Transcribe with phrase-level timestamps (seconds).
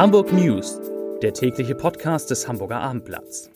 [0.00, 0.80] Hamburg News,
[1.20, 3.50] der tägliche Podcast des Hamburger Abendblatts.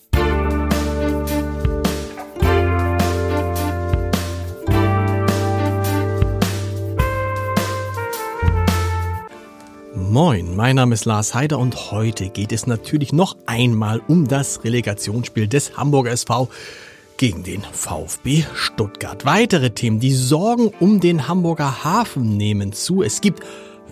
[9.95, 14.63] Moin, mein Name ist Lars Heider und heute geht es natürlich noch einmal um das
[14.63, 16.49] Relegationsspiel des Hamburger SV
[17.17, 19.25] gegen den VfB Stuttgart.
[19.25, 23.01] Weitere Themen, die Sorgen um den Hamburger Hafen nehmen zu.
[23.01, 23.41] Es gibt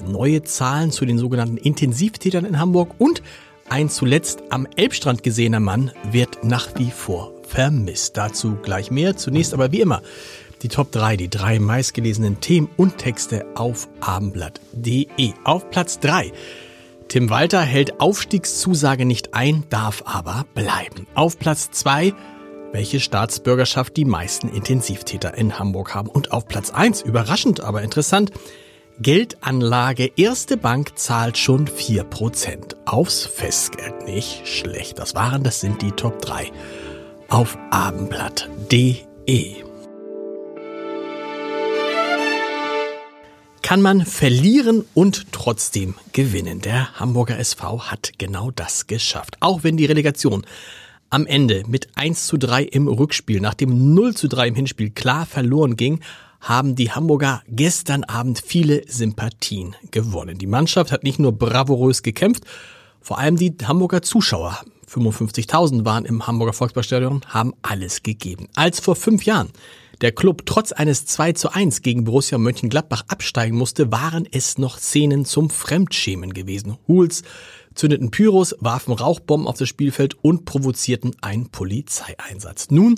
[0.05, 3.21] neue Zahlen zu den sogenannten Intensivtätern in Hamburg und
[3.70, 8.17] ein zuletzt am Elbstrand gesehener Mann wird nach wie vor vermisst.
[8.17, 9.15] Dazu gleich mehr.
[9.15, 10.01] Zunächst aber wie immer
[10.61, 15.34] die Top 3, die drei meistgelesenen Themen und Texte auf abendblatt.de.
[15.43, 16.31] Auf Platz 3.
[17.09, 21.07] Tim Walter hält Aufstiegszusage nicht ein, darf aber bleiben.
[21.15, 22.13] Auf Platz 2
[22.73, 26.09] welche Staatsbürgerschaft die meisten Intensivtäter in Hamburg haben.
[26.09, 28.31] Und auf Platz 1, überraschend, aber interessant,
[29.02, 34.05] Geldanlage Erste Bank zahlt schon 4% aufs Festgeld.
[34.05, 34.99] Nicht schlecht.
[34.99, 36.51] Das waren, das sind die Top 3
[37.27, 39.55] auf abendblatt.de.
[43.63, 46.62] Kann man verlieren und trotzdem gewinnen?
[46.62, 49.37] Der Hamburger SV hat genau das geschafft.
[49.40, 50.46] Auch wenn die Relegation
[51.09, 54.91] am Ende mit 1 zu 3 im Rückspiel nach dem 0 zu 3 im Hinspiel
[54.91, 56.01] klar verloren ging,
[56.44, 60.38] haben die Hamburger gestern Abend viele Sympathien gewonnen.
[60.38, 62.44] Die Mannschaft hat nicht nur bravourös gekämpft,
[63.02, 64.59] vor allem die Hamburger Zuschauer,
[64.90, 68.47] 55.000 waren im Hamburger Volksparkstadion, haben alles gegeben.
[68.56, 69.50] Als vor fünf Jahren
[70.02, 74.78] der Club trotz eines 2 zu 1 gegen Borussia Mönchengladbach absteigen musste, waren es noch
[74.78, 76.78] Szenen zum Fremdschämen gewesen.
[76.88, 77.24] Huls
[77.74, 82.69] zündeten Pyros, warfen Rauchbomben auf das Spielfeld und provozierten einen Polizeieinsatz.
[82.69, 82.96] Nun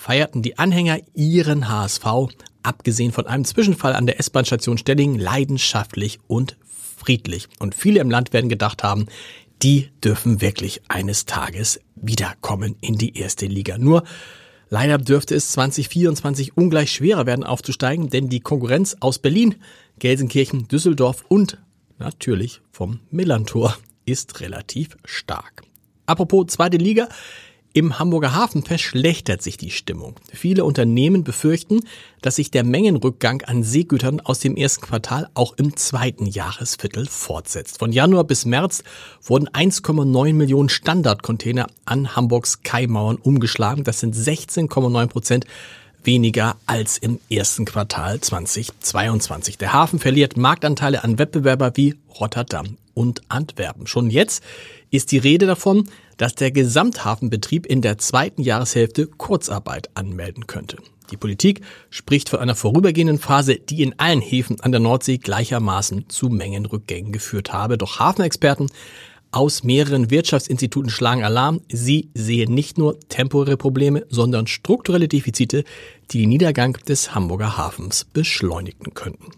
[0.00, 2.04] feierten die Anhänger ihren HSV,
[2.62, 6.56] abgesehen von einem Zwischenfall an der S-Bahn-Station Stelling, leidenschaftlich und
[6.96, 7.48] friedlich.
[7.58, 9.06] Und viele im Land werden gedacht haben,
[9.62, 13.76] die dürfen wirklich eines Tages wiederkommen in die erste Liga.
[13.76, 14.04] Nur
[14.70, 19.56] leider dürfte es 2024 ungleich schwerer werden aufzusteigen, denn die Konkurrenz aus Berlin,
[19.98, 21.58] Gelsenkirchen, Düsseldorf und
[21.98, 25.62] natürlich vom Millantor ist relativ stark.
[26.06, 27.08] Apropos zweite Liga,
[27.72, 30.16] im Hamburger Hafen verschlechtert sich die Stimmung.
[30.32, 31.80] Viele Unternehmen befürchten,
[32.20, 37.78] dass sich der Mengenrückgang an Seegütern aus dem ersten Quartal auch im zweiten Jahresviertel fortsetzt.
[37.78, 38.82] Von Januar bis März
[39.22, 43.84] wurden 1,9 Millionen Standardcontainer an Hamburgs Kaimauern umgeschlagen.
[43.84, 45.46] Das sind 16,9 Prozent
[46.02, 49.58] weniger als im ersten Quartal 2022.
[49.58, 53.86] Der Hafen verliert Marktanteile an Wettbewerber wie Rotterdam und Antwerpen.
[53.86, 54.42] Schon jetzt
[54.90, 55.88] ist die Rede davon,
[56.20, 60.76] dass der Gesamthafenbetrieb in der zweiten Jahreshälfte Kurzarbeit anmelden könnte.
[61.10, 66.10] Die Politik spricht von einer vorübergehenden Phase, die in allen Häfen an der Nordsee gleichermaßen
[66.10, 67.78] zu Mengenrückgängen geführt habe.
[67.78, 68.70] Doch Hafenexperten
[69.30, 71.62] aus mehreren Wirtschaftsinstituten schlagen Alarm.
[71.72, 75.64] Sie sehen nicht nur temporäre Probleme, sondern strukturelle Defizite,
[76.10, 79.32] die den Niedergang des Hamburger Hafens beschleunigen könnten.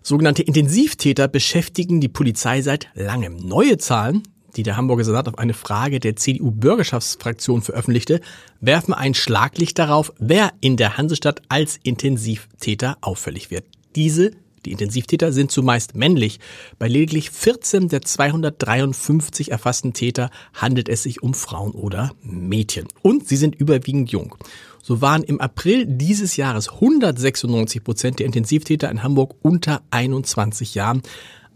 [0.00, 3.36] Sogenannte Intensivtäter beschäftigen die Polizei seit langem.
[3.36, 4.22] Neue Zahlen
[4.56, 8.20] die der Hamburger Senat auf eine Frage der CDU-Bürgerschaftsfraktion veröffentlichte,
[8.60, 13.64] werfen ein Schlaglicht darauf, wer in der Hansestadt als Intensivtäter auffällig wird.
[13.94, 14.32] Diese
[14.64, 16.40] die Intensivtäter sind zumeist männlich.
[16.78, 22.88] Bei lediglich 14 der 253 erfassten Täter handelt es sich um Frauen oder Mädchen.
[23.02, 24.36] Und sie sind überwiegend jung.
[24.82, 31.02] So waren im April dieses Jahres 196 Prozent der Intensivtäter in Hamburg unter 21 Jahren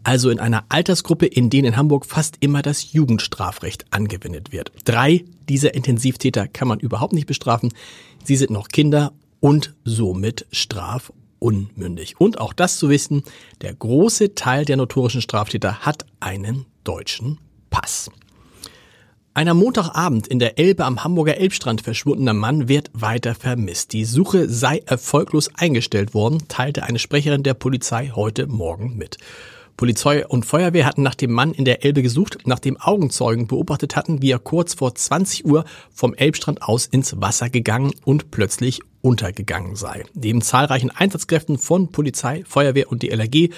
[0.09, 4.73] also in einer Altersgruppe, in denen in Hamburg fast immer das Jugendstrafrecht angewendet wird.
[4.87, 7.75] Drei dieser Intensivtäter kann man überhaupt nicht bestrafen.
[8.25, 12.19] Sie sind noch Kinder und somit strafunmündig.
[12.19, 13.23] Und auch das zu wissen,
[13.61, 17.39] der große Teil der notorischen Straftäter hat einen deutschen
[17.69, 18.11] Pass.
[19.35, 23.93] Ein am Montagabend in der Elbe am Hamburger Elbstrand verschwundener Mann wird weiter vermisst.
[23.93, 29.19] Die Suche sei erfolglos eingestellt worden, teilte eine Sprecherin der Polizei heute Morgen mit.
[29.79, 34.21] Polizei und Feuerwehr hatten nach dem Mann in der Elbe gesucht, nachdem Augenzeugen beobachtet hatten,
[34.21, 35.65] wie er kurz vor 20 Uhr
[35.95, 40.05] vom Elbstrand aus ins Wasser gegangen und plötzlich untergegangen sei.
[40.15, 43.51] Neben zahlreichen Einsatzkräften von Polizei, Feuerwehr und DLRG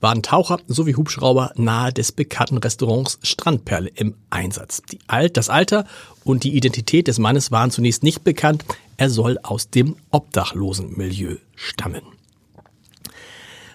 [0.00, 4.82] waren Taucher sowie Hubschrauber nahe des bekannten Restaurants Strandperle im Einsatz.
[4.90, 5.84] Die Alt, das Alter
[6.24, 8.64] und die Identität des Mannes waren zunächst nicht bekannt.
[8.96, 12.02] Er soll aus dem Obdachlosenmilieu stammen.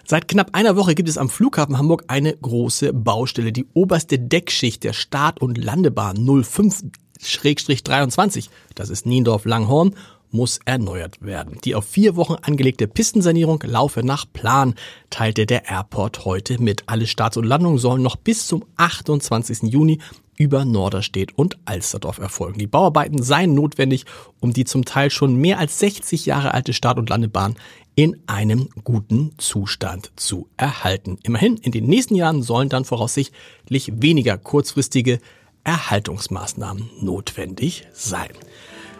[0.06, 3.52] Seit knapp einer Woche gibt es am Flughafen Hamburg eine große Baustelle.
[3.52, 9.94] Die oberste Deckschicht der Start- und Landebahn 05-23, das ist Niendorf-Langhorn,
[10.34, 11.58] muss erneuert werden.
[11.64, 14.74] Die auf vier Wochen angelegte Pistensanierung laufe nach Plan,
[15.08, 16.82] teilte der Airport heute mit.
[16.86, 19.62] Alle Starts und Landungen sollen noch bis zum 28.
[19.62, 20.00] Juni
[20.36, 22.58] über Norderstedt und Alsterdorf erfolgen.
[22.58, 24.06] Die Bauarbeiten seien notwendig,
[24.40, 27.54] um die zum Teil schon mehr als 60 Jahre alte Start- und Landebahn
[27.94, 31.18] in einem guten Zustand zu erhalten.
[31.22, 35.20] Immerhin, in den nächsten Jahren sollen dann voraussichtlich weniger kurzfristige
[35.62, 38.30] Erhaltungsmaßnahmen notwendig sein.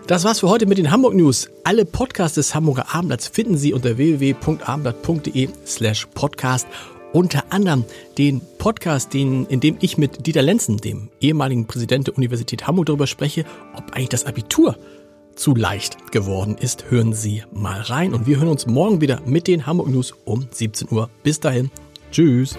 [0.06, 1.48] Das war's für heute mit den Hamburg News.
[1.64, 6.66] Alle Podcasts des Hamburger Abendblatts finden Sie unter www.abendblatt.de slash podcast
[7.14, 7.86] unter anderem
[8.18, 12.86] den Podcast, den, in dem ich mit Dieter Lenzen, dem ehemaligen Präsident der Universität Hamburg,
[12.86, 14.76] darüber spreche, ob eigentlich das Abitur
[15.36, 16.90] zu leicht geworden ist.
[16.90, 20.46] Hören Sie mal rein und wir hören uns morgen wieder mit den Hamburg News um
[20.50, 21.08] 17 Uhr.
[21.22, 21.70] Bis dahin.
[22.10, 22.58] Tschüss.